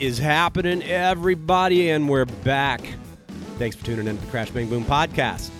[0.00, 1.88] Is happening, everybody?
[1.90, 2.82] And we're back.
[3.56, 5.50] Thanks for tuning in to the Crash Bang Boom podcast.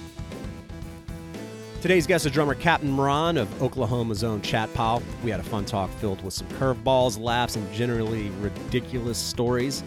[1.80, 5.02] Today's guest is drummer Captain Ron of Oklahoma's own Chat Pile.
[5.24, 9.82] We had a fun talk filled with some curveballs, laughs, and generally ridiculous stories.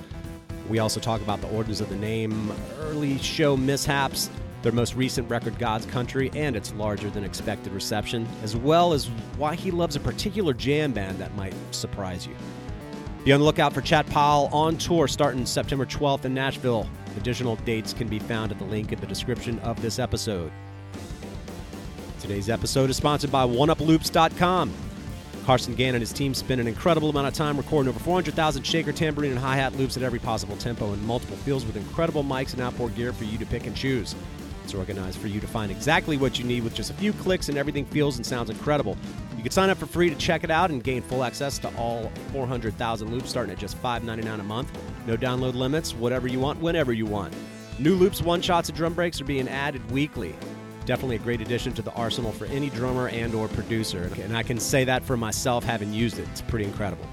[0.67, 4.31] We also talk about the origins of the name, early show mishaps,
[4.63, 9.05] their most recent record, God's Country, and its larger than expected reception, as well as
[9.37, 12.35] why he loves a particular jam band that might surprise you.
[13.29, 16.89] Be on the lookout for Chat Pile on tour starting September 12th in Nashville.
[17.15, 20.51] Additional dates can be found at the link in the description of this episode.
[22.19, 24.73] Today's episode is sponsored by OneUpLoops.com.
[25.45, 28.91] Carson Gann and his team spend an incredible amount of time recording over 400,000 shaker,
[28.91, 32.53] tambourine, and hi hat loops at every possible tempo in multiple fields with incredible mics
[32.53, 34.15] and outboard gear for you to pick and choose.
[34.63, 37.47] It's organized for you to find exactly what you need with just a few clicks,
[37.49, 38.97] and everything feels and sounds incredible.
[39.39, 41.73] You can sign up for free to check it out and gain full access to
[41.77, 44.69] all 400,000 loops starting at just $5.99 a month.
[45.07, 47.33] No download limits, whatever you want, whenever you want.
[47.79, 50.35] New loops, one shots, and drum breaks are being added weekly.
[50.85, 54.11] Definitely a great addition to the arsenal for any drummer and or producer.
[54.21, 56.27] And I can say that for myself having used it.
[56.31, 57.07] It's pretty incredible.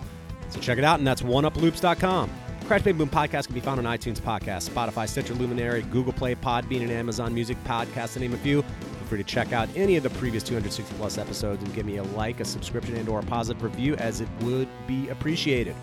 [0.49, 2.29] So check it out, and that's oneuploops.com.
[2.67, 6.35] Crash Bang Boom podcast can be found on iTunes Podcast, Spotify, Stitcher, Luminary, Google Play,
[6.35, 8.65] Podbean, and Amazon Music Podcast, to name a few.
[9.07, 11.99] Feel free to check out any of the previous 260 plus episodes and give me
[11.99, 15.77] a like, a subscription, and or a positive review, as it would be appreciated.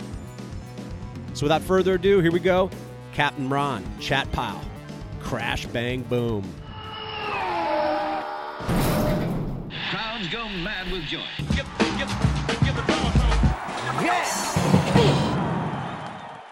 [1.34, 2.70] So without further ado, here we go.
[3.14, 4.62] Captain Ron, Chat Pile,
[5.22, 6.44] Crash Bang Boom.
[9.90, 11.24] Crowds go mad with joy.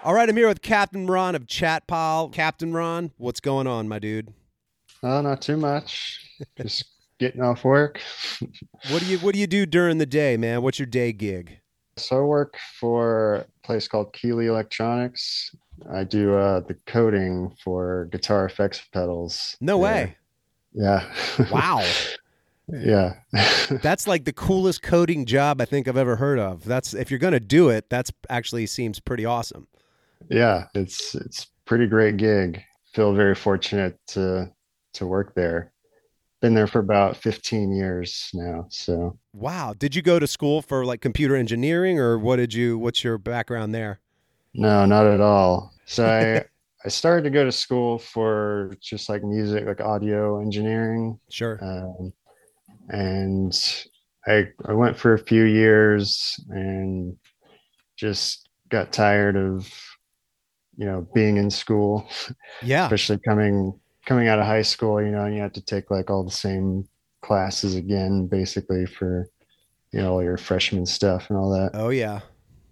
[0.05, 2.29] All right, I'm here with Captain Ron of Chat Pile.
[2.29, 4.33] Captain Ron, what's going on, my dude?
[5.03, 6.30] Oh, not too much.
[6.57, 6.85] Just
[7.19, 8.01] getting off work.
[8.89, 10.61] What do you What do you do during the day, man?
[10.61, 11.59] What's your day gig?
[11.97, 15.53] So I work for a place called Keeley Electronics.
[15.91, 19.57] I do uh, the coding for guitar effects pedals.
[19.59, 19.83] No Yeah.
[19.83, 20.17] way.
[20.73, 21.13] Yeah.
[21.51, 21.85] Wow,
[22.69, 23.15] yeah.
[23.81, 26.63] that's like the coolest coding job I think I've ever heard of.
[26.63, 29.67] That's if you're gonna do it, that's actually seems pretty awesome.
[30.29, 30.67] yeah.
[30.73, 32.61] It's it's pretty great gig.
[32.93, 34.49] Feel very fortunate to
[34.93, 35.73] to work there.
[36.41, 38.65] Been there for about 15 years now.
[38.69, 39.73] So Wow.
[39.77, 42.77] Did you go to school for like computer engineering, or what did you?
[42.77, 43.99] What's your background there?
[44.53, 45.73] no, not at all.
[45.85, 46.45] So I
[46.85, 51.19] I started to go to school for just like music, like audio engineering.
[51.29, 51.59] Sure.
[51.61, 52.13] um,
[52.89, 53.85] and
[54.27, 57.15] I I went for a few years and
[57.97, 59.71] just got tired of
[60.77, 62.09] you know being in school,
[62.63, 62.85] Yeah.
[62.85, 65.01] especially coming coming out of high school.
[65.01, 66.87] You know, and you have to take like all the same
[67.21, 69.29] classes again, basically for
[69.91, 71.71] you know all your freshman stuff and all that.
[71.73, 72.21] Oh yeah.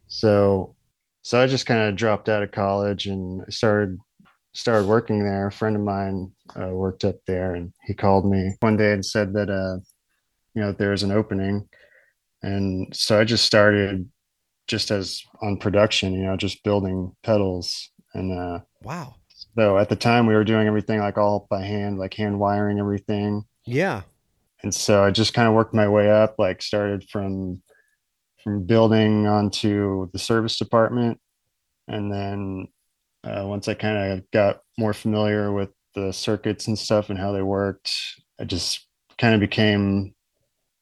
[0.07, 0.75] So
[1.21, 3.97] so I just kind of dropped out of college and started
[4.53, 5.47] started working there.
[5.47, 9.05] A friend of mine uh, worked up there and he called me one day and
[9.05, 9.77] said that uh
[10.55, 11.67] you know there's an opening.
[12.41, 14.09] And so I just started
[14.67, 19.15] just as on production, you know, just building pedals and uh Wow.
[19.55, 22.79] So at the time we were doing everything like all by hand, like hand wiring
[22.79, 24.01] everything Yeah.
[24.63, 27.61] and so I just kind of worked my way up, like started from
[28.43, 31.19] from building onto the service department,
[31.87, 32.67] and then
[33.25, 37.33] uh, once I kind of got more familiar with the circuits and stuff and how
[37.33, 37.91] they worked,
[38.39, 40.13] I just kind of became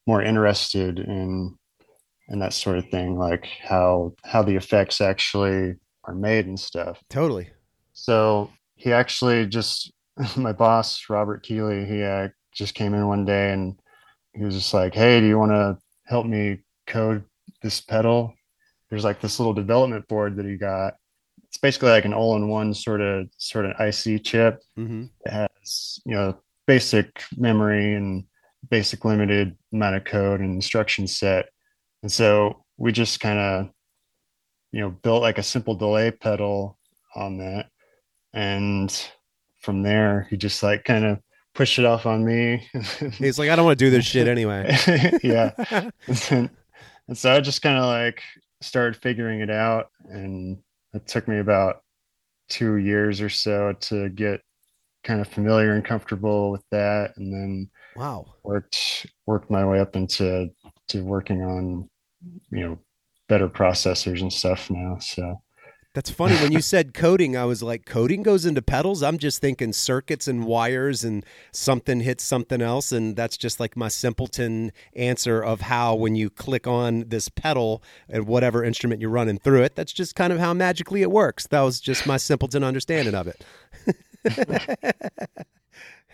[0.05, 1.57] more interested in
[2.29, 7.01] in that sort of thing, like how how the effects actually are made and stuff.
[7.09, 7.49] Totally.
[7.97, 9.91] So he actually just
[10.37, 13.77] my boss Robert Keeley, he uh, just came in one day and
[14.33, 17.23] he was just like, "Hey, do you want to help me code
[17.61, 18.33] this pedal?"
[18.89, 20.93] There's like this little development board that he got.
[21.45, 24.61] It's basically like an all-in-one sort of sort of IC chip.
[24.77, 25.05] Mm-hmm.
[25.25, 28.25] It has you know basic memory and
[28.69, 31.49] basic limited amount of code and instruction set.
[32.03, 33.69] And so we just kind of
[34.71, 36.77] you know built like a simple delay pedal
[37.15, 37.69] on that
[38.37, 39.09] and
[39.61, 41.19] from there he just like kind of
[41.55, 42.69] pushed it off on me.
[43.17, 44.77] He's like, I don't want to do this shit anyway.
[45.23, 45.51] yeah.
[45.71, 45.91] And,
[46.29, 46.49] then-
[47.07, 48.21] and so i just kind of like
[48.61, 49.89] started figuring it out.
[50.09, 50.59] And
[50.93, 51.81] it took me about
[52.47, 54.41] two years or so to get
[55.03, 57.17] kind of familiar and comfortable with that.
[57.17, 58.25] And then wow.
[58.43, 60.49] worked worked my way up into
[60.89, 61.89] to working on
[62.51, 62.79] you know
[63.27, 64.99] better processors and stuff now.
[64.99, 65.41] So
[65.97, 66.35] That's funny.
[66.35, 69.01] When you said coding, I was like, coding goes into pedals.
[69.01, 72.91] I'm just thinking circuits and wires and something hits something else.
[72.91, 77.81] And that's just like my simpleton answer of how when you click on this pedal
[78.07, 81.47] and whatever instrument you're running through it, that's just kind of how magically it works.
[81.47, 83.43] That was just my simpleton understanding of it.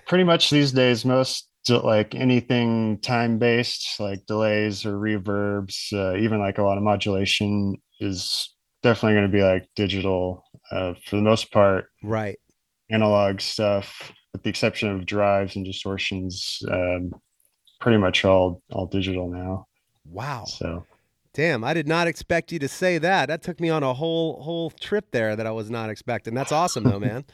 [0.07, 6.39] Pretty much these days, most like anything time based, like delays or reverbs, uh, even
[6.39, 8.49] like a lot of modulation is
[8.83, 11.87] definitely going to be like digital uh, for the most part.
[12.03, 12.37] Right.
[12.91, 17.11] Analog stuff, with the exception of drives and distortions, um,
[17.79, 19.65] pretty much all all digital now.
[20.05, 20.45] Wow.
[20.45, 20.85] So
[21.33, 23.27] Damn, I did not expect you to say that.
[23.27, 26.35] That took me on a whole whole trip there that I was not expecting.
[26.35, 27.25] That's awesome though, man.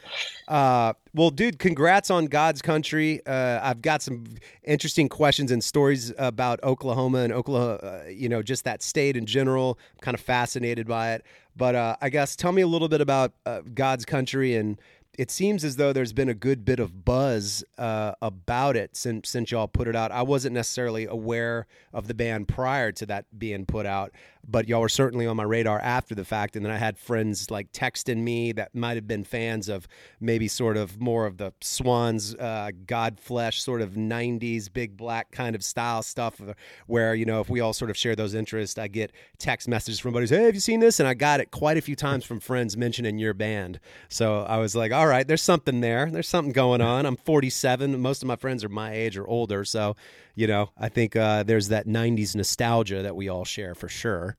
[0.47, 3.19] uh, well, dude, congrats on God's country.
[3.25, 4.23] Uh, I've got some
[4.63, 7.73] interesting questions and stories about Oklahoma and Oklahoma.
[7.73, 9.77] Uh, you know, just that state in general.
[9.95, 11.25] I'm kind of fascinated by it.
[11.57, 14.79] But uh, I guess tell me a little bit about uh, God's country and
[15.19, 19.27] it seems as though there's been a good bit of buzz uh, about it since
[19.27, 20.13] since y'all put it out.
[20.13, 24.13] I wasn't necessarily aware of the band prior to that being put out,
[24.47, 26.55] but y'all were certainly on my radar after the fact.
[26.55, 29.87] And then I had friends like texting me that might have been fans of
[30.19, 35.55] maybe sort of more of the Swans, uh, Godflesh sort of '90s big black kind
[35.55, 36.53] of style stuff, uh,
[36.87, 39.99] where you know if we all sort of share those interests, I get text messages
[39.99, 42.25] from buddies, "Hey, have you seen this?" And I got it quite a few times
[42.25, 43.79] from friends mentioning your band.
[44.07, 46.09] So I was like, "All right, there's something there.
[46.11, 47.99] There's something going on." I'm 47.
[47.99, 49.95] Most of my friends are my age or older, so
[50.35, 54.37] you know, I think uh, there's that '90s nostalgia that we all share for sure.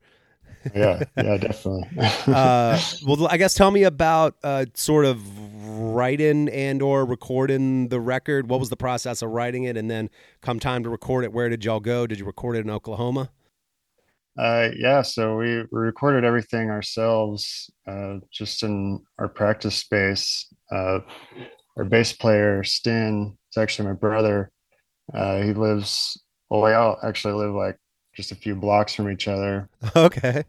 [0.75, 1.87] Yeah, yeah, definitely.
[2.27, 5.21] uh, well, I guess tell me about uh, sort of
[5.67, 8.49] writing and or recording the record.
[8.49, 10.09] What was the process of writing it, and then
[10.41, 11.33] come time to record it?
[11.33, 12.07] Where did y'all go?
[12.07, 13.31] Did you record it in Oklahoma?
[14.37, 20.47] Uh, yeah, so we, we recorded everything ourselves, uh, just in our practice space.
[20.71, 20.99] Uh,
[21.77, 24.51] our bass player Stin, it's actually my brother.
[25.13, 26.17] Uh, he lives
[26.51, 27.77] well, we all actually live like
[28.13, 29.69] just a few blocks from each other.
[29.95, 30.43] Okay.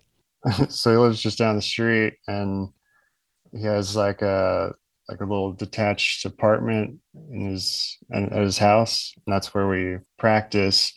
[0.69, 2.69] so he lives just down the street, and
[3.53, 4.75] he has like a
[5.09, 6.99] like a little detached apartment
[7.31, 10.93] in his at his house, and that's where we practice.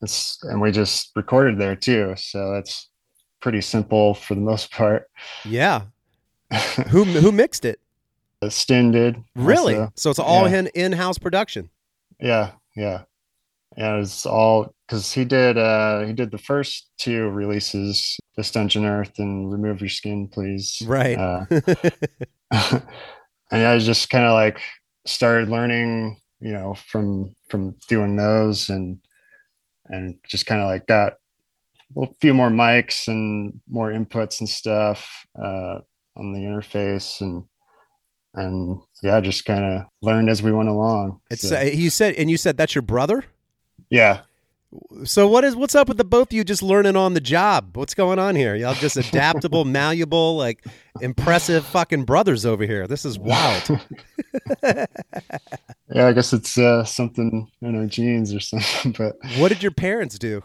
[0.00, 2.88] It's, and we just recorded there too, so that's
[3.40, 5.10] pretty simple for the most part.
[5.44, 5.82] Yeah.
[6.90, 7.80] who who mixed it?
[8.48, 9.16] Stin did.
[9.34, 9.76] Really?
[9.76, 9.92] Also.
[9.96, 10.58] So it's all yeah.
[10.58, 11.68] in in house production.
[12.20, 13.02] Yeah, yeah
[13.76, 18.84] and it's all because he did uh he did the first two releases This Dungeon
[18.84, 21.44] earth and remove your skin please right uh,
[22.50, 24.60] and i just kind of like
[25.06, 28.98] started learning you know from from doing those and
[29.86, 31.14] and just kind of like got
[31.96, 35.78] a few more mics and more inputs and stuff uh
[36.16, 37.44] on the interface and
[38.34, 41.56] and yeah just kind of learned as we went along it's so.
[41.56, 43.24] uh, you said and you said that's your brother
[43.90, 44.22] yeah.
[45.04, 47.76] So what is what's up with the both of you just learning on the job?
[47.76, 48.54] What's going on here?
[48.54, 50.64] Y'all just adaptable, malleable, like
[51.00, 52.86] impressive fucking brothers over here.
[52.86, 53.68] This is wild.
[54.62, 54.86] yeah,
[55.94, 58.92] I guess it's uh, something in our genes or something.
[58.98, 60.42] But what did your parents do?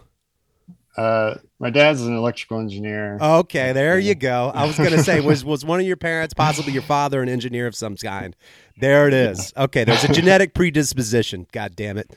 [0.98, 3.18] Uh, my dad's an electrical engineer.
[3.22, 4.52] Okay, there you go.
[4.54, 7.30] I was going to say, was was one of your parents, possibly your father, an
[7.30, 8.36] engineer of some kind?
[8.78, 9.54] There it is.
[9.56, 11.48] Okay, there's a genetic predisposition.
[11.52, 12.16] God damn it.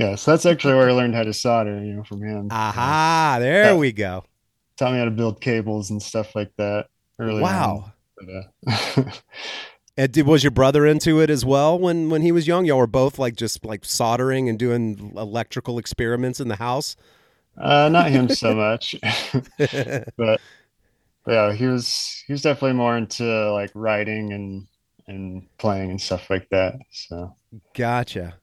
[0.00, 2.48] Yeah, so that's actually where I learned how to solder, you know, from him.
[2.50, 4.24] Aha, there we go.
[4.78, 6.86] Taught me how to build cables and stuff like that
[7.18, 7.42] early.
[7.42, 7.92] Wow.
[8.16, 8.26] But,
[8.66, 9.04] uh,
[9.98, 12.64] and did, was your brother into it as well when when he was young?
[12.64, 16.96] Y'all were both like just like soldering and doing electrical experiments in the house.
[17.58, 18.94] Uh, not him so much,
[19.58, 20.40] but, but
[21.26, 24.66] yeah, he was he was definitely more into like writing and
[25.06, 26.76] and playing and stuff like that.
[26.90, 27.36] So
[27.74, 28.39] gotcha.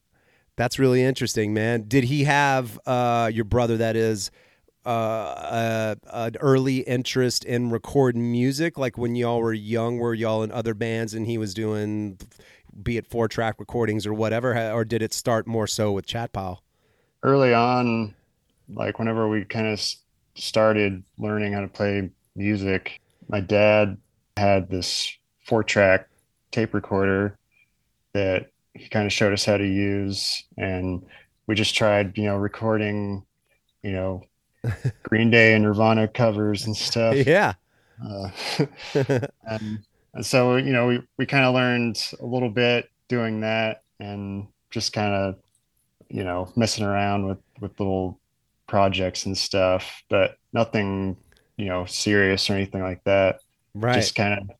[0.57, 1.85] That's really interesting, man.
[1.87, 3.77] Did he have uh, your brother?
[3.77, 4.29] That is.
[4.85, 10.51] Uh, an early interest in recording music, like when y'all were young, were y'all in
[10.53, 12.17] other bands and he was doing,
[12.81, 16.31] be it four track recordings or whatever, or did it start more so with Chat
[16.31, 16.63] Pile?
[17.21, 18.15] Early on,
[18.69, 19.85] like whenever we kind of
[20.35, 23.97] started learning how to play music, my dad
[24.37, 26.07] had this four track
[26.51, 27.37] tape recorder
[28.13, 31.03] that he kind of showed us how to use and
[31.47, 33.25] we just tried you know recording
[33.83, 34.23] you know
[35.03, 37.15] green day and nirvana covers and stuff.
[37.15, 37.53] Yeah.
[38.03, 38.29] Uh,
[39.49, 39.79] and,
[40.13, 44.47] and so you know we, we kind of learned a little bit doing that and
[44.69, 45.35] just kind of
[46.09, 48.19] you know messing around with with little
[48.67, 51.15] projects and stuff but nothing
[51.55, 53.39] you know serious or anything like that.
[53.73, 53.95] Right.
[53.95, 54.55] just kind of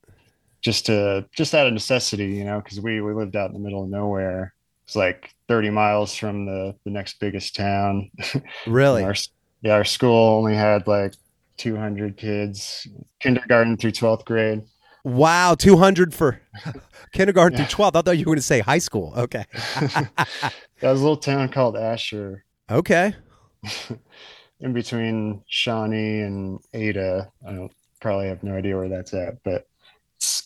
[0.67, 3.59] just to just out of necessity, you know, because we we lived out in the
[3.59, 4.53] middle of nowhere.
[4.85, 8.11] It's like 30 miles from the the next biggest town.
[8.67, 9.03] really?
[9.05, 9.15] Our,
[9.61, 11.13] yeah, our school only had like
[11.55, 12.85] 200 kids,
[13.21, 14.61] kindergarten through 12th grade.
[15.05, 16.41] Wow, 200 for
[17.13, 17.65] kindergarten Yeah.
[17.65, 17.95] through 12th.
[17.95, 19.13] I thought you were going to say high school.
[19.15, 19.45] Okay.
[20.81, 23.15] That was a little town called Asher, okay.
[24.59, 27.31] in between Shawnee and Ada.
[27.47, 29.65] I don't probably have no idea where that's at, but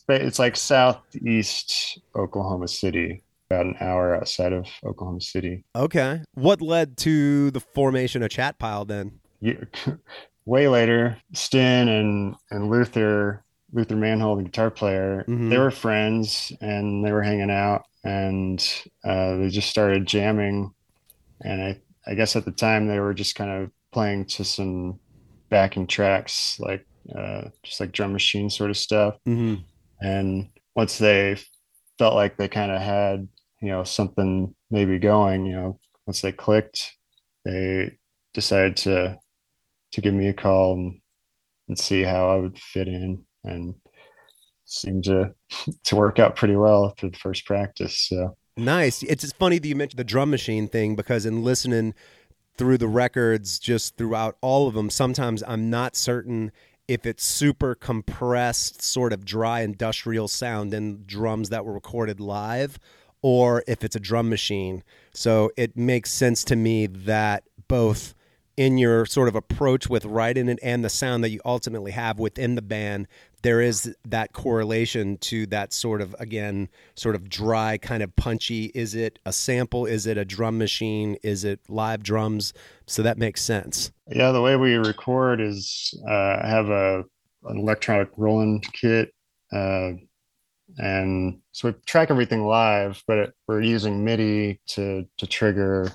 [0.09, 5.63] it's, like southeast Oklahoma City, about an hour outside of Oklahoma City.
[5.75, 6.21] Okay.
[6.33, 9.19] What led to the formation of Chat Pile then?
[9.39, 9.65] You,
[10.45, 15.49] way later, Stin and and Luther, Luther Manhole, the guitar player, Mhm.
[15.49, 18.59] they were friends and they were hanging out, and
[19.03, 20.73] uh, they just started jamming.
[21.43, 24.99] And I I guess at the time they were just kind of playing to some
[25.49, 29.15] backing tracks, like uh, just like drum machine sort of stuff.
[29.25, 29.55] hmm
[30.01, 31.37] And once they
[31.97, 33.27] felt like they kind of had,
[33.61, 36.91] you know, something maybe going, you know, once they clicked,
[37.45, 37.97] they
[38.33, 39.19] decided to
[39.91, 41.01] to give me a call and,
[41.67, 43.75] and see how I would fit in and
[44.65, 45.33] seemed to
[45.85, 48.07] to work out pretty well after the first practice.
[48.07, 49.01] So Nice.
[49.03, 51.93] It's funny that you mentioned the drum machine thing because in listening
[52.57, 56.51] through the records, just throughout all of them, sometimes I'm not certain
[56.91, 62.77] if it's super compressed, sort of dry industrial sound in drums that were recorded live
[63.21, 64.83] or if it's a drum machine.
[65.13, 68.13] So it makes sense to me that both
[68.57, 72.19] in your sort of approach with writing it and the sound that you ultimately have
[72.19, 73.07] within the band,
[73.41, 78.71] there is that correlation to that sort of, again, sort of dry, kind of punchy.
[78.75, 79.85] Is it a sample?
[79.85, 81.17] Is it a drum machine?
[81.23, 82.53] Is it live drums?
[82.85, 83.91] So that makes sense.
[84.07, 87.03] yeah, the way we record is uh, I have a
[87.45, 89.13] an electronic Roland kit.
[89.51, 89.93] Uh,
[90.77, 95.91] and so we track everything live, but it, we're using MIDI to to trigger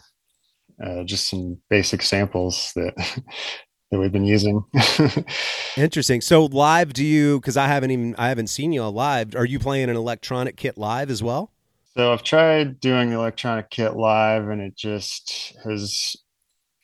[0.84, 2.94] uh, just some basic samples that
[3.90, 4.64] that we've been using.
[5.76, 6.20] Interesting.
[6.20, 7.38] So live, do you?
[7.40, 9.34] Because I haven't even I haven't seen you all live.
[9.36, 11.52] Are you playing an electronic kit live as well?
[11.94, 16.14] so I've tried doing the electronic kit live, and it just has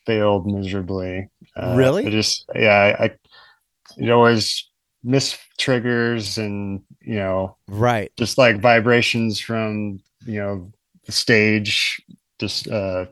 [0.07, 1.29] failed miserably.
[1.57, 2.07] Uh, Really?
[2.07, 3.11] I just yeah, I, I
[3.99, 4.69] it always
[5.05, 8.13] miss triggers, and you know Right.
[8.17, 10.73] just like vibrations from you know
[11.07, 12.01] the stage
[12.39, 13.07] just uh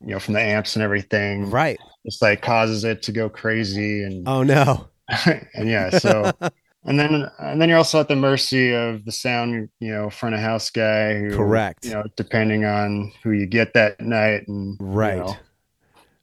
[0.00, 1.78] you know from the amps and everything Right.
[2.06, 4.88] Just like causes it to go crazy and Oh no.
[5.54, 6.32] and yeah so
[6.84, 10.34] and then and then you're also at the mercy of the sound you know front
[10.34, 11.84] of house guy who Correct.
[11.84, 15.16] you know depending on who you get that night and Right.
[15.18, 15.36] you know,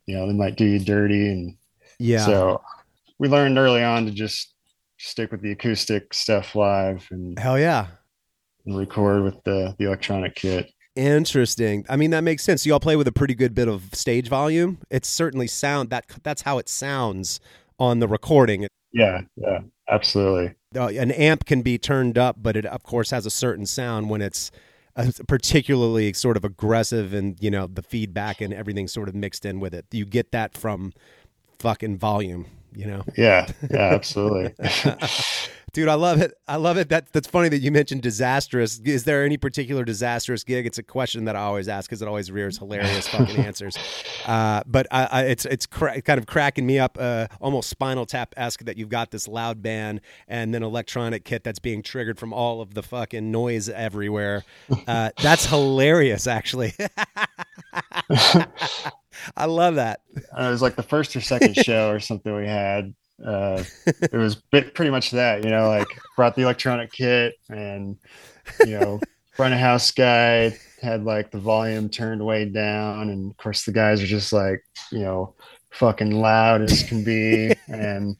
[0.07, 1.55] you know they might do you dirty and
[1.99, 2.25] Yeah.
[2.25, 2.61] so
[3.19, 4.53] we learned early on to just
[4.97, 7.87] stick with the acoustic stuff live and Hell yeah.
[8.65, 10.69] and record with the the electronic kit.
[10.95, 11.85] Interesting.
[11.89, 12.65] I mean, that makes sense.
[12.65, 14.77] You all play with a pretty good bit of stage volume.
[14.91, 17.39] It's certainly sound that that's how it sounds
[17.79, 18.67] on the recording.
[18.91, 20.53] Yeah, yeah, absolutely.
[20.75, 24.09] Uh, an amp can be turned up, but it of course has a certain sound
[24.09, 24.51] when it's
[24.95, 29.45] uh, particularly sort of aggressive and you know the feedback and everything sort of mixed
[29.45, 29.85] in with it.
[29.91, 30.93] You get that from
[31.57, 32.45] fucking volume,
[32.75, 33.03] you know.
[33.17, 34.53] Yeah, yeah, absolutely.
[35.73, 36.35] Dude, I love it.
[36.47, 36.89] I love it.
[36.89, 38.79] That that's funny that you mentioned disastrous.
[38.85, 40.67] Is there any particular disastrous gig?
[40.67, 43.75] It's a question that I always ask because it always rears hilarious fucking answers.
[44.27, 48.05] Uh, but I, I, it's it's cra- kind of cracking me up, uh, almost Spinal
[48.05, 52.19] Tap esque that you've got this loud band and then electronic kit that's being triggered
[52.19, 54.43] from all of the fucking noise everywhere.
[54.87, 56.75] Uh, that's hilarious, actually.
[59.35, 60.01] I love that.
[60.37, 62.93] Uh, it was like the first or second show or something we had.
[63.23, 67.97] Uh, it was bit, pretty much that, you know, like brought the electronic kit and,
[68.65, 68.99] you know,
[69.33, 73.09] front of house guy had like the volume turned way down.
[73.09, 75.35] And of course, the guys are just like, you know,
[75.71, 77.53] fucking loud as can be.
[77.67, 78.15] and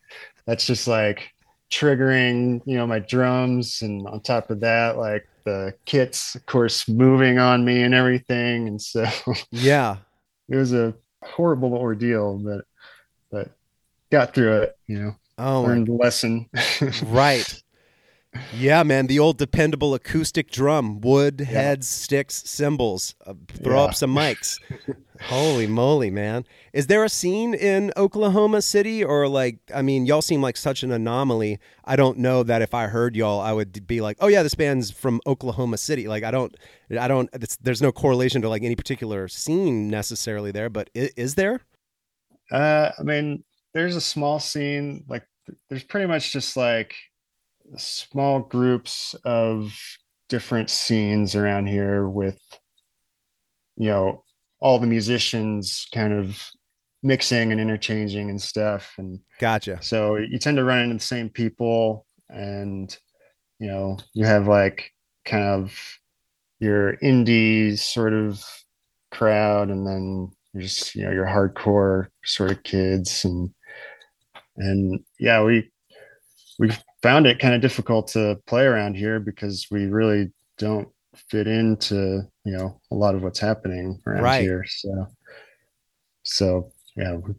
[0.46, 1.32] that's just like
[1.72, 3.82] triggering, you know, my drums.
[3.82, 8.68] And on top of that, like the kits, of course, moving on me and everything.
[8.68, 9.06] And so,
[9.52, 9.98] Yeah.
[10.50, 12.66] it was a horrible ordeal, but
[13.32, 13.52] but
[14.14, 14.78] got through it.
[14.88, 16.50] You know, Oh, learned the lesson.
[17.04, 17.62] Right.
[18.56, 23.16] Yeah, man, the old dependable acoustic drum, wood, heads, sticks, cymbals.
[23.26, 23.84] Uh, throw Yeah.
[23.84, 24.60] up some mics.
[25.22, 26.44] Holy moly, man.
[26.74, 30.84] Is there a scene in Oklahoma City or like I mean, y'all seem like such
[30.84, 31.60] an anomaly.
[31.86, 34.56] I don't know that if I heard y'all I would be like, "Oh yeah, this
[34.56, 36.54] band's from Oklahoma City." Like I don't
[37.00, 37.30] I don't
[37.62, 41.62] there's no correlation to like any particular scene necessarily there, but is, is there?
[42.52, 45.06] uh, I mean, there's a small scene.
[45.08, 45.26] Like,
[45.70, 46.96] there's pretty much just like
[47.78, 49.74] small groups of
[50.30, 52.40] different scenes around here with
[53.76, 54.24] you know
[54.60, 56.42] all the musicians kind of
[57.02, 59.78] mixing and interchanging and stuff and Gotcha.
[59.82, 62.98] so you tend to run into the same people and
[63.60, 64.92] you know you have like
[65.26, 65.78] kind of
[66.60, 68.44] your indie sort of
[69.12, 73.50] crowd and then just you know your hardcore sort of kids and
[74.58, 75.70] and yeah we
[76.60, 80.88] we found it kind of difficult to play around here because we really don't
[81.30, 84.42] fit into you know a lot of what's happening around Right.
[84.42, 85.08] here so
[86.24, 87.34] so yeah we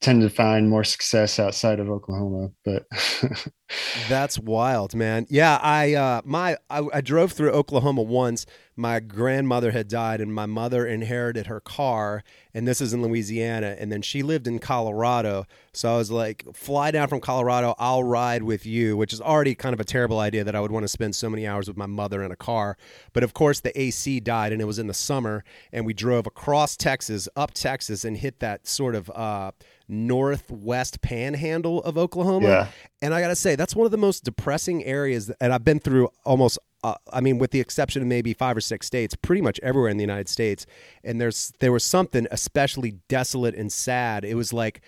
[0.00, 2.84] tend to find more success outside of oklahoma but
[4.08, 5.26] That's wild, man.
[5.28, 8.46] Yeah, I uh my I, I drove through Oklahoma once.
[8.76, 13.74] My grandmother had died and my mother inherited her car and this is in Louisiana
[13.78, 15.46] and then she lived in Colorado.
[15.72, 19.54] So I was like, "Fly down from Colorado, I'll ride with you," which is already
[19.54, 21.76] kind of a terrible idea that I would want to spend so many hours with
[21.76, 22.76] my mother in a car.
[23.12, 25.42] But of course, the AC died and it was in the summer
[25.72, 29.50] and we drove across Texas, up Texas and hit that sort of uh
[29.88, 32.48] northwest panhandle of Oklahoma.
[32.48, 32.68] Yeah.
[33.02, 35.30] And I got to say, that's one of the most depressing areas.
[35.40, 38.60] And I've been through almost, uh, I mean, with the exception of maybe five or
[38.60, 40.66] six states, pretty much everywhere in the United States.
[41.02, 44.24] And there's there was something especially desolate and sad.
[44.24, 44.80] It was like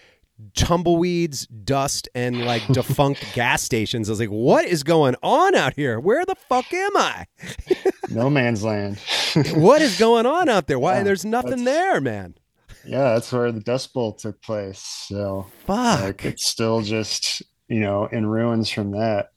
[0.54, 4.08] tumbleweeds, dust, and like defunct gas stations.
[4.08, 5.98] I was like, what is going on out here?
[5.98, 7.26] Where the fuck am I?
[8.10, 8.98] no man's land
[9.54, 10.78] What is going on out there?
[10.78, 10.98] Why?
[10.98, 12.34] Yeah, There's nothing there, man.
[12.84, 16.00] yeah that's where the dust bowl took place so Fuck.
[16.00, 19.30] like it's still just you know in ruins from that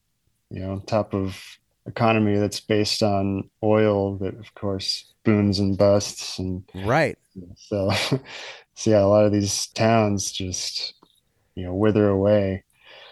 [0.50, 1.38] you know on top of
[1.86, 7.18] economy that's based on oil that of course booms and busts and right.
[7.56, 7.92] so
[8.76, 10.94] so yeah a lot of these towns just
[11.56, 12.64] you know wither away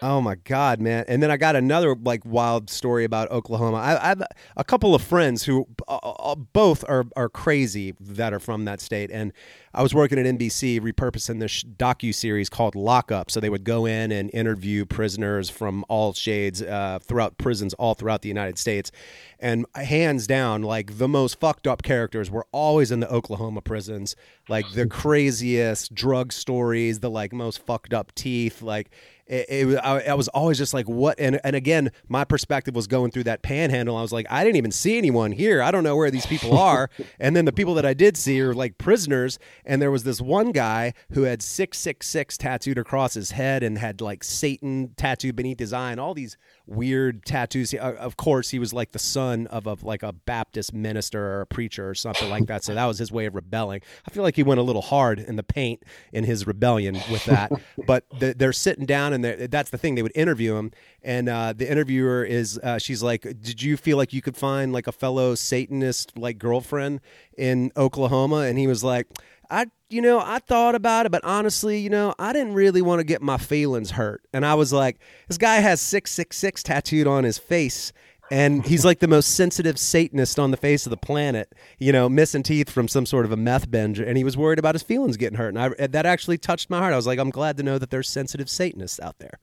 [0.02, 1.04] Oh my God, man!
[1.08, 3.76] And then I got another like wild story about Oklahoma.
[3.76, 4.22] I, I have
[4.56, 8.80] a couple of friends who uh, uh, both are are crazy that are from that
[8.80, 9.30] state, and
[9.74, 13.30] I was working at NBC repurposing this docu series called Lockup.
[13.30, 17.92] So they would go in and interview prisoners from all shades uh, throughout prisons all
[17.92, 18.90] throughout the United States,
[19.38, 24.16] and hands down, like the most fucked up characters were always in the Oklahoma prisons,
[24.48, 28.90] like the craziest drug stories, the like most fucked up teeth, like
[29.30, 32.86] it, it I, I was always just like what and and again my perspective was
[32.86, 33.96] going through that panhandle.
[33.96, 35.62] I was like i didn't even see anyone here.
[35.62, 36.90] I don't know where these people are.
[37.18, 39.38] And then the people that i did see are like prisoners.
[39.64, 44.00] And there was this one guy who had 666 tattooed across his head and had
[44.00, 46.36] like satan tattooed beneath his eye and all these
[46.70, 47.74] weird tattoos.
[47.74, 51.40] Uh, of course he was like the son of a like a baptist minister or
[51.42, 52.64] a preacher or something like that.
[52.64, 53.82] So that was his way of rebelling.
[54.06, 57.24] I feel like he went a little hard in the paint in his rebellion with
[57.26, 57.50] that.
[57.86, 59.94] But they're sitting down and they're- that's the thing.
[59.96, 60.70] They would interview him.
[61.02, 64.72] And uh, the interviewer is uh, she's like did you feel like you could find
[64.72, 67.00] like a fellow satanist like girlfriend
[67.36, 68.38] in oklahoma?
[68.42, 69.06] And he was like
[69.50, 73.00] i you know i thought about it but honestly you know i didn't really want
[73.00, 74.98] to get my feelings hurt and i was like
[75.28, 77.92] this guy has 666 tattooed on his face
[78.30, 82.08] and he's like the most sensitive Satanist on the face of the planet, you know,
[82.08, 84.82] missing teeth from some sort of a meth binge, and he was worried about his
[84.84, 86.92] feelings getting hurt, and I, that actually touched my heart.
[86.92, 89.40] I was like, I'm glad to know that there's sensitive Satanists out there.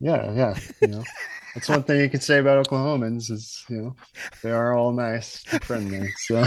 [0.00, 1.04] yeah yeah you know
[1.54, 3.96] that's one thing you can say about oklahomans is you know
[4.42, 6.44] they are all nice and friendly so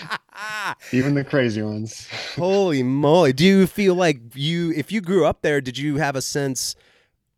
[0.92, 3.32] even the crazy ones Holy moly!
[3.32, 6.74] Do you feel like you, if you grew up there, did you have a sense?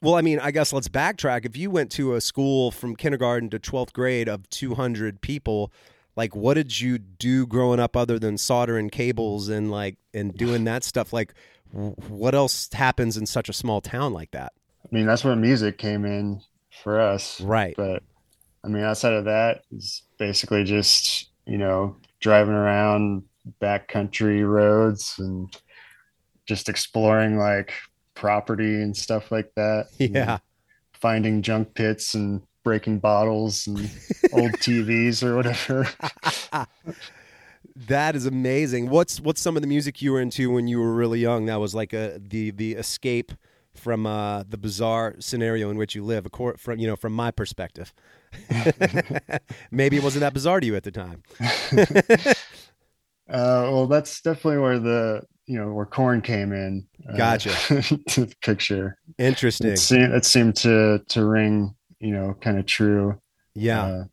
[0.00, 1.44] Well, I mean, I guess let's backtrack.
[1.44, 5.70] If you went to a school from kindergarten to twelfth grade of 200 people,
[6.16, 10.64] like, what did you do growing up other than soldering cables and like and doing
[10.64, 11.12] that stuff?
[11.12, 11.35] Like,
[11.72, 14.52] what else happens in such a small town like that?
[14.85, 16.40] i mean that's where music came in
[16.82, 17.74] for us Right.
[17.76, 18.02] but
[18.64, 23.22] i mean outside of that it's basically just you know driving around
[23.60, 25.54] backcountry roads and
[26.46, 27.72] just exploring like
[28.14, 30.38] property and stuff like that Yeah.
[30.94, 33.90] finding junk pits and breaking bottles and
[34.32, 35.88] old tvs or whatever
[37.88, 38.88] That is amazing.
[38.88, 41.44] What's what's some of the music you were into when you were really young?
[41.44, 43.32] That was like a the the escape
[43.76, 46.26] from uh, the bizarre scenario in which you live.
[46.58, 47.92] From you know, from my perspective,
[49.70, 51.22] maybe it wasn't that bizarre to you at the time.
[53.28, 57.50] uh well that's definitely where the you know where Korn came in uh, Gotcha.
[58.08, 59.70] to the picture Interesting.
[59.70, 63.20] it seemed it seemed to to ring you know kind of true
[63.54, 63.84] Yeah.
[63.84, 64.04] Uh,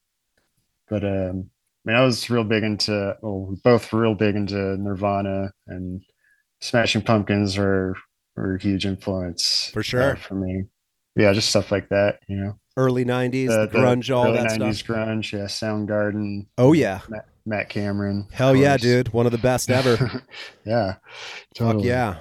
[0.89, 1.49] but um,
[1.85, 6.01] I mean, I was real big into, well, we both real big into Nirvana and
[6.61, 7.95] Smashing Pumpkins were
[8.35, 10.11] were a huge influence For sure.
[10.11, 10.65] uh, for me.
[11.15, 12.57] Yeah, just stuff like that, you know.
[12.75, 14.87] Early '90s, The, the, grunge, all early that 90s stuff.
[14.97, 18.27] grunge, yeah, Soundgarden, Oh yeah, Matt, Matt Cameron.
[18.31, 20.23] hell yeah, dude, one of the best ever.
[20.65, 20.95] yeah,
[21.55, 22.15] Fuck yeah.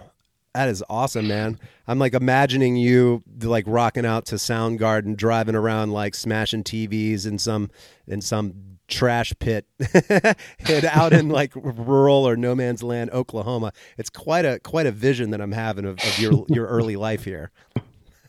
[0.54, 1.58] That is awesome, man.
[1.88, 7.38] I'm like imagining you like rocking out to Soundgarden, driving around like smashing TVs in
[7.38, 7.70] some
[8.06, 9.66] in some trash pit
[10.68, 13.72] and out in like rural or no man's land Oklahoma.
[13.96, 17.24] It's quite a quite a vision that I'm having of, of your your early life
[17.24, 17.50] here.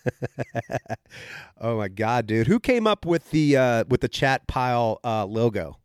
[1.62, 2.48] oh my god, dude.
[2.48, 5.78] Who came up with the uh with the chat pile uh logo?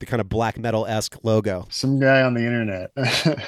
[0.00, 1.66] The kind of black metal esque logo.
[1.70, 2.92] Some guy on the internet.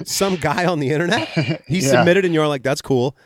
[0.08, 1.28] Some guy on the internet?
[1.68, 3.16] He yeah, submitted and you're like, that's cool.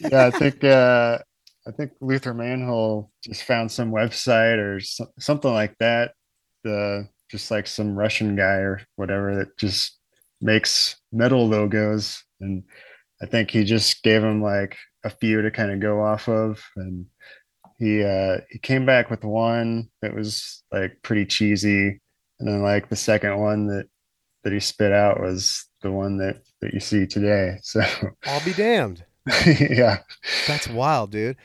[0.00, 1.18] yeah, I think uh,
[1.66, 6.12] I think Luther Manhole just found some website or so, something like that.
[6.66, 9.98] The just like some Russian guy or whatever that just
[10.40, 12.64] makes metal logos, and
[13.22, 16.62] I think he just gave him like a few to kind of go off of,
[16.76, 17.06] and
[17.78, 22.00] he uh, he came back with one that was like pretty cheesy,
[22.38, 23.86] and then like the second one that
[24.44, 27.58] that he spit out was the one that that you see today.
[27.62, 27.82] So
[28.26, 29.04] I'll be damned.
[29.46, 29.98] yeah.
[30.46, 31.36] That's wild, dude.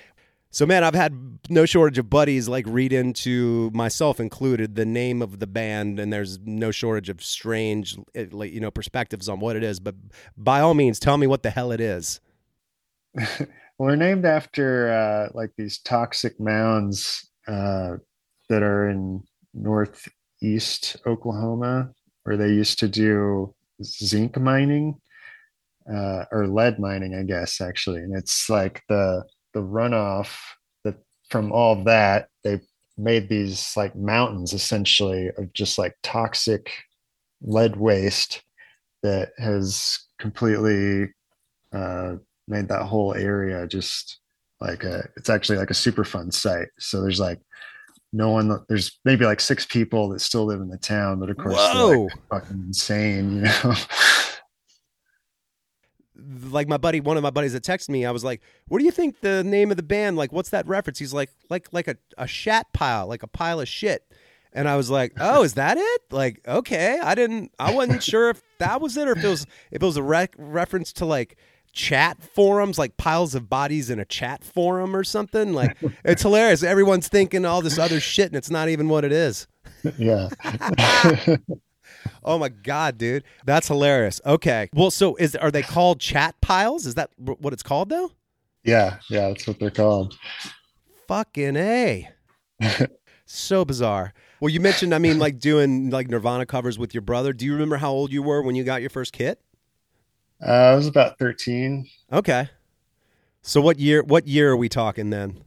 [0.54, 5.22] So man, I've had no shortage of buddies like read into myself included the name
[5.22, 9.40] of the band, and there's no shortage of strange, eh, like you know, perspectives on
[9.40, 9.80] what it is.
[9.80, 9.96] But
[10.36, 12.20] by all means, tell me what the hell it is.
[13.16, 17.96] well, they're named after uh, like these toxic mounds uh,
[18.50, 21.92] that are in northeast Oklahoma,
[22.24, 25.00] where they used to do zinc mining
[25.90, 28.00] uh, or lead mining, I guess, actually.
[28.00, 30.36] And it's like the the runoff
[30.84, 30.96] that
[31.30, 32.60] from all of that they
[32.98, 36.72] made these like mountains essentially of just like toxic
[37.42, 38.44] lead waste
[39.04, 41.12] that has completely
[41.74, 42.16] uh,
[42.48, 44.20] made that whole area just
[44.60, 46.68] like a it's actually like a superfund site.
[46.78, 47.40] So there's like
[48.14, 51.38] no one there's maybe like six people that still live in the town but of
[51.38, 53.52] course like, fucking insane you know
[56.50, 58.86] Like my buddy, one of my buddies that texted me, I was like, "What do
[58.86, 60.18] you think the name of the band?
[60.18, 63.60] Like, what's that reference?" He's like, "Like, like a a shat pile, like a pile
[63.60, 64.04] of shit."
[64.54, 68.30] And I was like, "Oh, is that it?" Like, okay, I didn't, I wasn't sure
[68.30, 70.04] if that was it or if it was if it was a
[70.38, 71.38] reference to like
[71.74, 75.54] chat forums, like piles of bodies in a chat forum or something.
[75.54, 76.64] Like, it's hilarious.
[76.64, 79.48] Everyone's thinking all this other shit, and it's not even what it is.
[79.98, 80.30] yeah
[82.24, 84.22] Oh my god, dude, that's hilarious.
[84.26, 86.86] Okay, well, so is are they called chat piles?
[86.86, 88.12] Is that what it's called though?
[88.64, 90.16] yeah yeah that's what they're called
[91.08, 92.08] Fucking a.
[93.26, 94.14] so bizarre.
[94.40, 97.34] Well, you mentioned, I mean, like doing like Nirvana covers with your brother.
[97.34, 99.42] Do you remember how old you were when you got your first kit?
[100.42, 102.50] uh, i was about 13 Okay.
[103.42, 104.04] So what year?
[104.04, 105.44] What year are we talking then?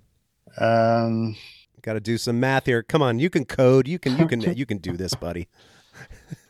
[0.59, 1.35] um
[1.81, 2.83] Got to do some math here.
[2.83, 3.87] Come on, you can code.
[3.87, 4.19] You can.
[4.19, 4.41] You can.
[4.57, 5.49] you can do this, buddy.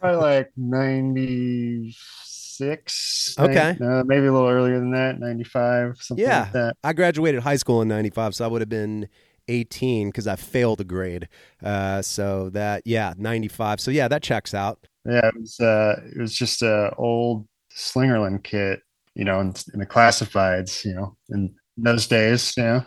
[0.01, 3.77] Probably like 96 Okay.
[3.83, 6.43] uh, maybe a little earlier than that 95 something Yeah.
[6.43, 9.09] like that I graduated high school in '95, so I would have been
[9.49, 11.29] 18 because I failed a grade.
[11.63, 13.81] Uh, so that yeah, '95.
[13.81, 14.87] So yeah, that checks out.
[15.05, 18.81] Yeah, it was uh it was just a old Slingerland kit,
[19.15, 22.83] you know, in, in the classifieds, you know, in those days, Yeah.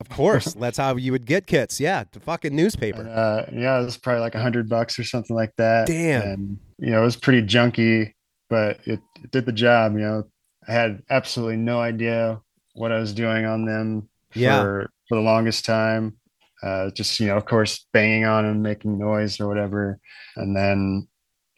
[0.00, 1.78] Of course, that's how you would get kits.
[1.80, 3.08] Yeah, the fucking And, newspaper.
[3.08, 5.86] uh, yeah, it was probably like a hundred bucks or something like that.
[5.86, 6.22] Damn.
[6.22, 8.12] And you know, it was pretty junky,
[8.50, 9.92] but it, it did the job.
[9.92, 10.24] You know,
[10.68, 12.40] I had absolutely no idea
[12.74, 14.62] what I was doing on them for Yeah.
[15.08, 16.16] for the longest time.
[16.62, 19.98] Uh, just you know, of course, banging on and making noise or whatever.
[20.36, 21.06] And then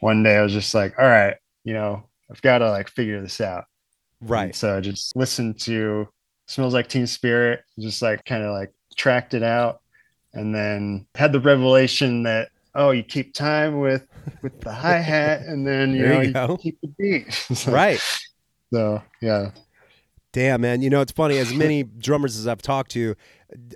[0.00, 3.20] one day I was just like, all right, you know, I've got to like figure
[3.22, 3.64] this out.
[4.20, 4.54] And Right.
[4.54, 6.08] so I just listened to
[6.48, 9.80] Smells Like Teen Spirit, just like kind of like tracked it out
[10.34, 14.06] and then had the revelation that oh, you keep time with
[14.42, 17.32] with the hi-hat and then you There know you you, keep the beat.
[17.32, 18.00] so, Right.
[18.72, 19.50] So yeah.
[20.32, 20.82] Damn, man.
[20.82, 21.38] You know, it's funny.
[21.38, 23.14] As many drummers as I've talked to,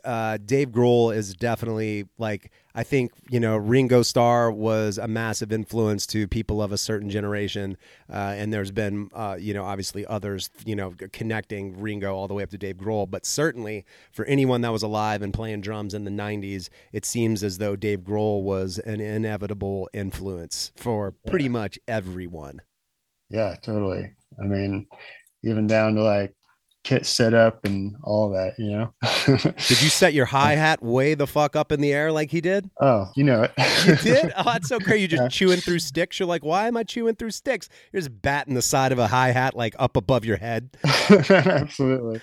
[0.04, 5.50] uh, Dave Grohl is definitely like, I think, you know, Ringo Starr was a massive
[5.50, 7.78] influence to people of a certain generation.
[8.12, 12.34] Uh, and there's been, uh, you know, obviously others, you know, connecting Ringo all the
[12.34, 13.10] way up to Dave Grohl.
[13.10, 17.42] But certainly for anyone that was alive and playing drums in the 90s, it seems
[17.42, 22.60] as though Dave Grohl was an inevitable influence for pretty much everyone.
[23.30, 24.12] Yeah, totally.
[24.38, 24.86] I mean,
[25.42, 26.34] even down to like
[26.84, 28.92] kit set up and all that, you know.
[29.26, 32.40] Did you set your hi hat way the fuck up in the air like he
[32.40, 32.68] did?
[32.80, 33.52] oh, you know it.
[33.86, 34.32] You did?
[34.36, 35.00] Oh, that's so crazy.
[35.00, 35.28] You're just Yeah.
[35.28, 36.18] chewing through sticks.
[36.18, 37.68] You're like, why am I chewing through sticks?
[37.92, 40.70] You're just batting the side of a hi hat like up above your head.
[41.10, 42.20] Absolutely.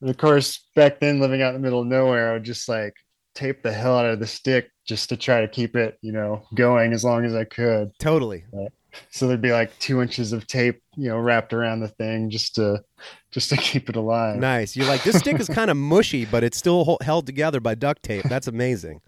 [0.00, 2.68] And of course, back then, living out in the middle of nowhere, I would just
[2.68, 2.94] like
[3.34, 6.44] tape the hell out of the stick just to try to keep it, you know,
[6.54, 7.90] going as long as I could.
[7.98, 8.44] Totally.
[9.10, 12.54] So there'd be like two inches of tape, you know, wrapped around the thing just
[12.56, 12.82] to
[13.30, 14.38] just to keep it alive.
[14.38, 14.76] Nice.
[14.76, 17.74] You're like, this stick is kind of mushy, but it's still ho- held together by
[17.74, 18.24] duct tape.
[18.24, 19.00] That's amazing.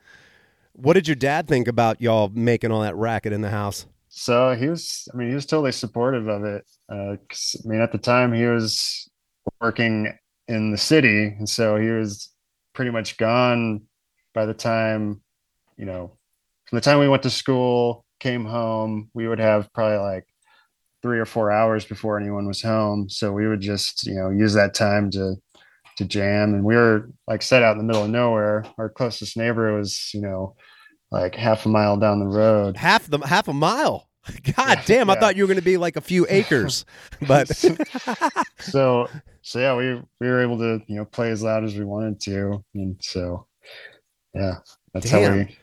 [0.72, 3.86] What did your dad think about y'all making all that racket in the house?
[4.08, 6.64] So he was, I mean, he was totally supportive of it.
[6.88, 9.10] Uh, 'cause, I mean, at the time he was
[9.60, 10.12] working
[10.48, 12.30] in the city, and so he was
[12.72, 13.82] pretty much gone
[14.34, 15.20] by the time,
[15.76, 16.16] you know,
[16.64, 20.26] from the time we went to school, came home, we would have probably like
[21.02, 23.08] three or four hours before anyone was home.
[23.08, 25.36] So we would just, you know, use that time to
[25.96, 26.54] to jam.
[26.54, 28.64] And we were like set out in the middle of nowhere.
[28.78, 30.54] Our closest neighbor was, you know,
[31.10, 32.76] like half a mile down the road.
[32.76, 34.08] Half the half a mile.
[34.56, 35.08] God damn!
[35.08, 36.84] I thought you were going to be like a few acres,
[37.28, 37.48] but
[38.58, 39.08] so
[39.46, 42.20] so yeah we we were able to you know play as loud as we wanted
[42.20, 43.46] to and so
[44.34, 44.56] yeah
[44.92, 45.56] that's how we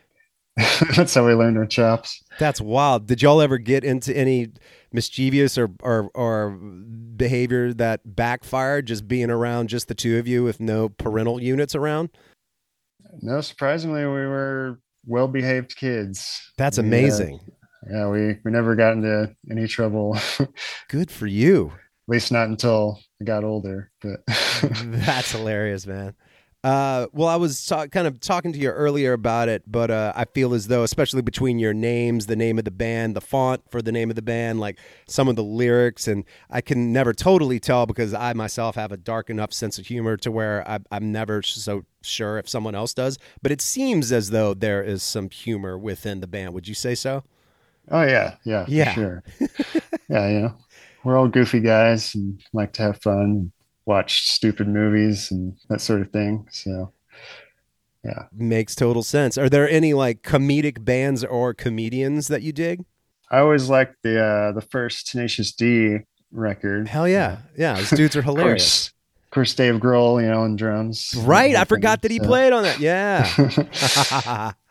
[0.95, 3.07] that's how we learned our chops that's wild.
[3.07, 4.49] Did y'all ever get into any
[4.91, 8.85] mischievous or, or or behavior that backfired?
[8.87, 12.09] Just being around just the two of you with no parental units around.
[13.21, 17.39] no surprisingly we were well behaved kids That's We, uh, amazing.
[17.91, 20.17] yeah we we never got into any trouble
[20.89, 21.67] Good for you.
[22.07, 24.21] At least not until i got older but
[24.85, 26.15] That's hilarious, man.
[26.63, 30.13] Uh, well, I was ta- kind of talking to you earlier about it, but uh,
[30.15, 33.61] I feel as though, especially between your names, the name of the band, the font
[33.69, 37.11] for the name of the band, like some of the lyrics, and I can never
[37.13, 40.79] totally tell because I myself have a dark enough sense of humor to where I,
[40.89, 43.17] I'm never so sure if someone else does.
[43.41, 46.53] But it seems as though there is some humor within the band.
[46.53, 47.23] Would you say so?
[47.91, 48.93] oh yeah yeah Yeah.
[48.93, 49.23] sure
[50.07, 50.55] yeah you know
[51.03, 53.51] we're all goofy guys and like to have fun
[53.85, 56.91] watch stupid movies and that sort of thing so
[58.03, 59.37] yeah Makes total sense.
[59.37, 62.83] Are there any like comedic bands or comedians that you dig?
[63.31, 65.99] I always liked the uh the first Tenacious D
[66.31, 66.87] record.
[66.89, 67.75] Hell yeah, yeah.
[67.75, 68.89] Those dudes are Of hilarious.
[68.89, 68.93] course,
[69.23, 71.13] of course, Dave Grohl, you know, on drums.
[71.17, 72.79] Right, I forgot that he So- played on that.
[72.81, 74.51] Yeah.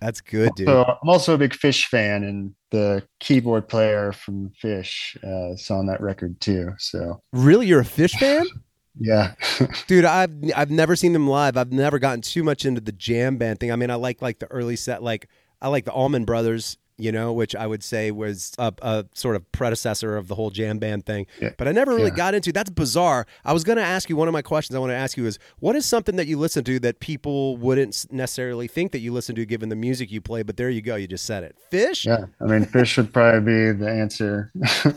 [0.00, 0.66] That's good, dude.
[0.66, 5.70] So I'm also a big Phish fan, and the keyboard player from Phish uh, is
[5.70, 6.72] on that record too.
[6.78, 8.46] So Really, you're a Phish fan,
[8.98, 9.34] yeah,
[9.86, 10.04] dude?
[10.04, 11.56] I've I've never seen them live.
[11.56, 13.70] I've never gotten too much into the jam band thing.
[13.70, 15.28] I mean, I like like the early set, like
[15.60, 19.36] I like the Allman Brothers, you know, which I would say was a, a sort
[19.36, 21.26] of predecessor of the whole jam band thing.
[21.40, 21.50] Yeah.
[21.58, 22.16] But I never really Yeah.
[22.16, 22.52] got into.
[22.52, 23.26] That's bizarre.
[23.44, 24.74] I was going to ask you one of my questions.
[24.76, 27.56] I want to ask you is what is something that you listen to that people
[27.56, 30.42] wouldn't necessarily think that you listen to given the music you play?
[30.42, 30.96] But there you go.
[30.96, 31.56] You just said it.
[31.72, 32.04] Phish.
[32.06, 32.26] yeah.
[32.40, 34.52] I mean, Phish would probably be the answer.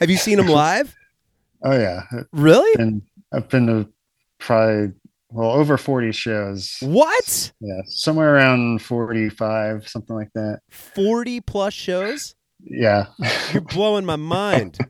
[0.00, 0.94] Have you seen them live?
[1.62, 2.70] oh yeah, Really?
[2.80, 3.88] and I've been to
[4.38, 4.92] probably
[5.30, 6.76] well over 40 shows.
[6.80, 7.52] What?
[7.60, 10.60] Yeah, somewhere around 45, something like that.
[10.70, 12.34] 40 plus shows?
[12.64, 13.06] Yeah.
[13.52, 14.78] You're blowing my mind.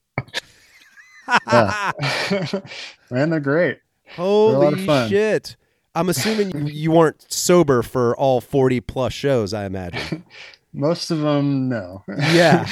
[1.51, 1.91] Yeah.
[3.11, 3.79] Man, they're great.
[4.17, 5.09] a lot of Holy fun.
[5.09, 5.57] shit.
[5.93, 10.25] I'm assuming you, weren't sober for all 40 plus shows, I imagine.
[10.73, 12.05] Most of them, no.
[12.07, 12.65] Yeah.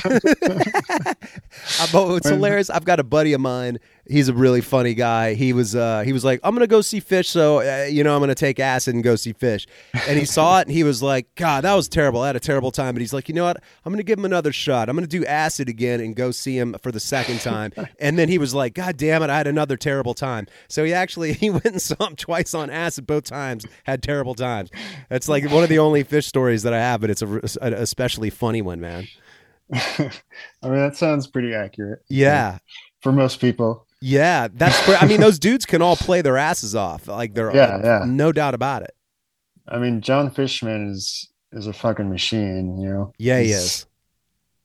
[1.91, 3.79] But When- hilarious, I've got a buddy of mine.
[4.07, 5.35] He's a really funny guy.
[5.35, 8.15] He was uh, he was like, I'm gonna go see Phish, so uh, you know
[8.15, 9.67] I'm gonna take acid and go see Phish.
[10.07, 12.21] And he saw it and he was like, God, that was terrible.
[12.21, 12.95] I had a terrible time.
[12.95, 13.63] But he's like, you know what?
[13.85, 14.89] I'm gonna give him another shot.
[14.89, 17.73] I'm gonna do acid again and go see him for the second time.
[17.99, 20.47] and then he was like, God damn it, I had another terrible time.
[20.69, 23.67] So he actually he went and saw him twice on acid both times.
[23.85, 24.71] Had terrible times.
[25.11, 27.73] It's like one of the only Phish stories that I have, but it's a, an
[27.73, 29.07] especially funny one, man.
[29.73, 30.11] I
[30.63, 32.01] mean, that sounds pretty accurate.
[32.09, 32.59] Yeah.
[33.01, 33.87] For most people.
[34.07, 34.87] Yeah, that's.
[35.03, 37.09] I mean, those dudes can all play their asses off.
[37.09, 38.05] Like they're, Yeah, yeah.
[38.07, 38.95] no doubt about it.
[39.67, 43.13] I mean, John Fishman is is a fucking machine, you know.
[43.17, 43.87] Yeah, he is.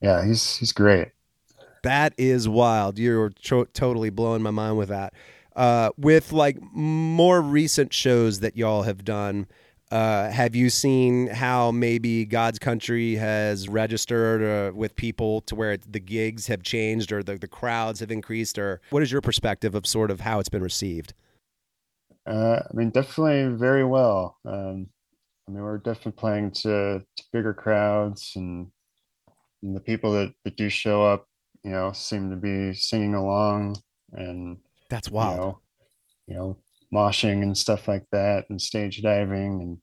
[0.02, 1.10] Yeah, he's he's great.
[1.84, 3.00] That is wild.
[3.00, 5.14] You're totally blowing my mind with that.
[5.56, 9.48] Uh, with like more recent shows that y'all have done,
[9.92, 15.78] uh, have you seen how maybe God's Country has registered uh, with people to where
[15.78, 18.60] the gigs have changed or the, the crowds have increased?
[18.60, 21.14] Or what is your perspective of sort of how it's been received?
[22.28, 24.38] Uh, I mean, definitely very well.
[24.46, 24.88] Um,
[25.48, 28.68] I mean, we're definitely playing to, to bigger crowds, and,
[29.64, 31.28] and the people that, that do show up,
[31.64, 33.78] you know, seem to be singing along
[34.12, 34.58] and
[34.90, 35.38] That's you wild.
[35.38, 35.60] know,
[36.28, 36.58] you know,
[36.94, 39.78] moshing and stuff like that, and stage diving, and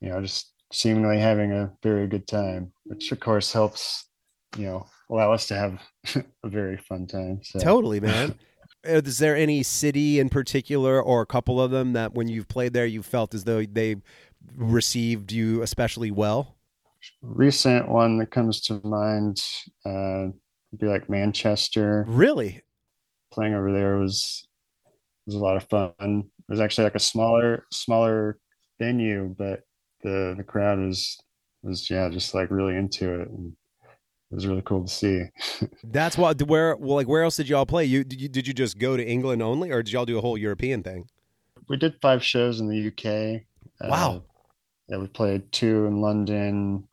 [0.00, 4.08] you know, just seemingly having a very good time, which of course helps,
[4.56, 5.80] you know, allow us to have
[6.44, 7.40] a very fun time.
[7.42, 8.34] So Totally, man.
[8.82, 12.74] Is there any city in particular or a couple of them that when you've played
[12.74, 13.96] there you felt as though they
[14.56, 16.56] received you especially well?
[17.22, 19.42] Recent one that comes to mind
[19.86, 20.28] uh,
[20.70, 22.04] would be like Manchester.
[22.06, 22.62] Really?
[23.32, 24.46] Playing over there was
[25.26, 25.92] was a lot of fun.
[26.00, 28.38] It was actually like a smaller smaller
[28.78, 29.60] venue, but
[30.02, 31.18] the the crowd was
[31.62, 33.28] was yeah just like really into it.
[33.28, 33.54] And
[34.30, 35.24] it was really cool to see.
[35.84, 36.42] That's what.
[36.42, 37.84] Where well, like where else did y'all play?
[37.84, 40.20] You did you did you just go to England only, or did y'all do a
[40.20, 41.08] whole European thing?
[41.68, 43.42] We did five shows in the UK.
[43.88, 44.16] Wow.
[44.16, 44.20] Uh,
[44.88, 46.86] yeah, we played two in London,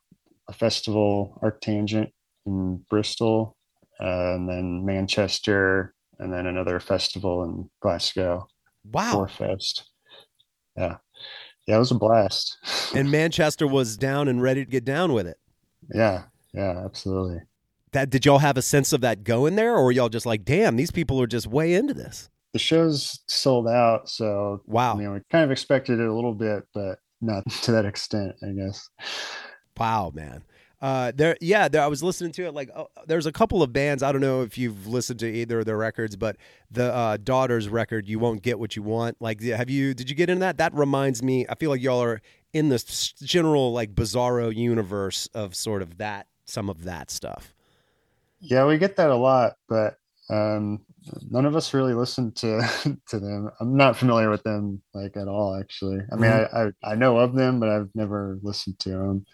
[0.48, 2.12] a festival, Arctangent
[2.46, 3.58] in Bristol,
[4.00, 8.48] uh, and then Manchester, and then another festival in Glasgow,
[8.90, 9.26] Wow.
[9.28, 9.90] Fest.
[10.78, 10.98] Yeah,
[11.68, 12.58] yeah, it was a blast.
[12.96, 15.38] and Manchester was down and ready to get down with it.
[15.94, 17.42] yeah, yeah, absolutely.
[17.92, 20.46] That did y'all have a sense of that going there, or were y'all just like,
[20.46, 22.30] damn, these people are just way into this?
[22.54, 24.94] The show's sold out, so Wow.
[24.94, 28.34] I mean, we kind of expected it a little bit, but not to that extent,
[28.44, 28.90] I guess.
[29.78, 30.44] Wow, man.
[30.82, 32.56] Uh, there, yeah, there, I was listening to it.
[32.56, 34.02] Like, oh, there's a couple of bands.
[34.02, 36.38] I don't know if you've listened to either of their records, but
[36.72, 39.94] the uh, Daughters record, "You Won't Get What You Want." Like, have you?
[39.94, 40.58] Did you get into that?
[40.58, 41.46] That reminds me.
[41.48, 42.20] I feel like y'all are
[42.52, 47.54] in the s- general like bizarro universe of sort of that, some of that stuff.
[48.39, 49.98] Yeah, we get that a lot, but
[50.32, 50.82] um,
[51.30, 53.52] none of us really listen to to them.
[53.60, 56.00] I'm not familiar with them like at all, actually.
[56.12, 59.26] I mean, I, I I know of them, but I've never listened to them.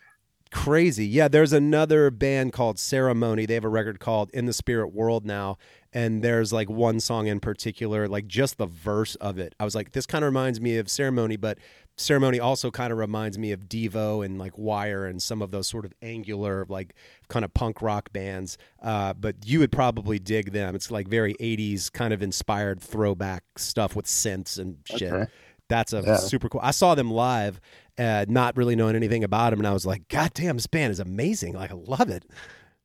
[0.51, 1.05] Crazy.
[1.05, 3.45] Yeah, there's another band called Ceremony.
[3.45, 5.57] They have a record called In the Spirit World now.
[5.93, 9.55] And there's like one song in particular, like just the verse of it.
[9.59, 11.57] I was like, this kind of reminds me of Ceremony, but
[11.95, 15.67] Ceremony also kind of reminds me of Devo and like Wire and some of those
[15.67, 16.93] sort of angular, like
[17.29, 18.57] kind of punk rock bands.
[18.81, 20.75] Uh, but you would probably dig them.
[20.75, 25.11] It's like very 80s kind of inspired throwback stuff with synths and shit.
[25.11, 25.31] Okay.
[25.69, 26.17] That's a Yeah.
[26.17, 26.61] super cool.
[26.63, 27.59] I saw them live,
[27.97, 29.59] uh, not really knowing anything about him.
[29.59, 31.53] and I was like, God damn, this band is amazing.
[31.53, 32.25] Like, I love it.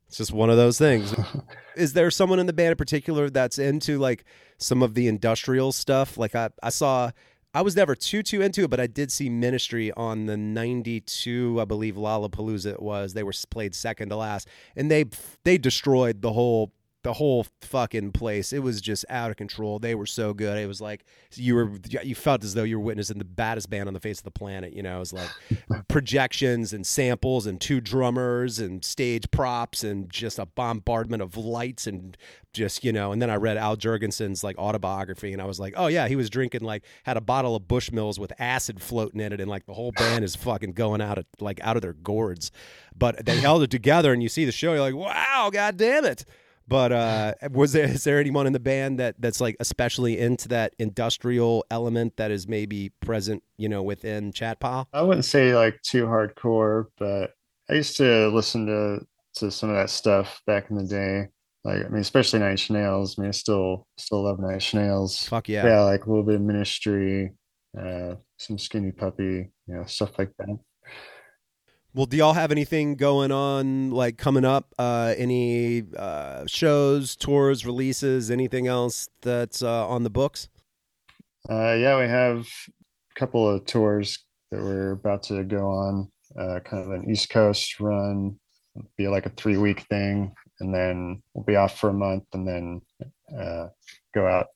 [0.08, 1.14] It's just one of those things.
[1.76, 4.24] is there someone in the band in particular that's into like
[4.58, 6.18] some of the industrial stuff?
[6.18, 7.10] Like, I, I saw,
[7.54, 11.58] I was never too, too into it, but I did see Ministry on the 92,
[11.60, 13.14] I believe, Lollapalooza it was.
[13.14, 15.04] They were played second to last, and they,
[15.44, 16.72] they destroyed the whole
[17.02, 18.52] the whole fucking place.
[18.52, 19.78] It was just out of control.
[19.78, 20.56] They were so good.
[20.56, 23.88] It was like you were you felt as though you were witnessing the baddest band
[23.88, 24.72] on the face of the planet.
[24.72, 25.28] You know, it was like
[25.88, 31.88] projections and samples and two drummers and stage props and just a bombardment of lights
[31.88, 32.16] and
[32.52, 33.10] just you know.
[33.10, 36.14] And then I read Al Jourgensen's like autobiography and I was like, oh yeah, he
[36.14, 39.66] was drinking like had a bottle of Bushmills with acid floating in it and like
[39.66, 42.52] the whole band is fucking going out of like out of their gourds.
[42.96, 46.04] But they held it together and you see the show, you're like, wow, god damn
[46.04, 46.24] it.
[46.68, 50.48] But uh, was there is there anyone in the band that that's like especially into
[50.48, 54.88] that industrial element that is maybe present, you know, within Chat Pile?
[54.92, 57.32] I wouldn't say like too hardcore, but
[57.70, 61.28] I used to listen to to some of that stuff back in the day.
[61.64, 63.18] Like, I mean, especially Nine Inch Nails.
[63.18, 65.24] I mean, I still still love Nine Inch Nails.
[65.28, 65.66] Fuck yeah.
[65.66, 67.32] Yeah, like a little bit of Ministry,
[67.78, 70.58] uh, some Skinny Puppy, you know, stuff like that.
[71.94, 74.74] Well, do y'all have anything going on like coming up?
[74.78, 80.48] Uh, any uh, shows, tours, releases, anything else that's uh, on the books?
[81.50, 82.46] Uh, yeah, we have
[82.78, 86.10] a couple of tours that we're about to go on.
[86.38, 88.38] Uh, kind of an East Coast run,
[88.96, 92.48] be like a three week thing, and then we'll be off for a month, and
[92.48, 92.80] then
[93.38, 93.66] uh,
[94.14, 94.46] go out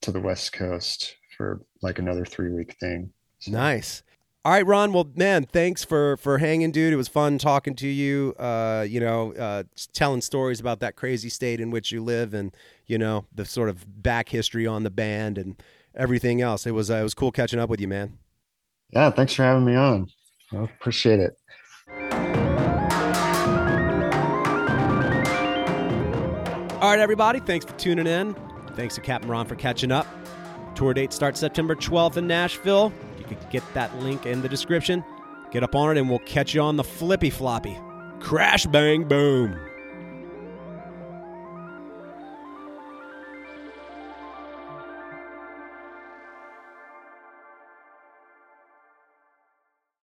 [0.00, 3.12] to the West Coast for like another three week thing.
[3.40, 4.02] So, Nice.
[4.46, 4.92] All right, Ron.
[4.92, 6.92] Well, man, thanks for for hanging, dude.
[6.92, 8.32] It was fun talking to you.
[8.38, 12.54] Uh, you know, uh, telling stories about that crazy state in which you live, and
[12.86, 15.60] you know the sort of back history on the band and
[15.96, 16.64] everything else.
[16.64, 18.18] It was uh, it was cool catching up with you, man.
[18.90, 20.06] Yeah, thanks for having me on.
[20.52, 21.36] I appreciate it.
[26.80, 27.40] All right, everybody.
[27.40, 28.36] Thanks for tuning in.
[28.76, 30.06] Thanks to Captain Ron for catching up.
[30.76, 32.92] Tour date starts September 12th in Nashville.
[33.50, 35.04] Get that link in the description.
[35.50, 37.78] Get up on it, and we'll catch you on the flippy floppy.
[38.20, 39.65] Crash, bang, boom.